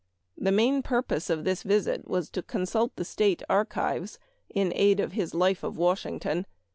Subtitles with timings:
[0.35, 4.17] The main purpose of this visit was to consult the State archives
[4.49, 6.47] in 1 aid of his" Life of Washington."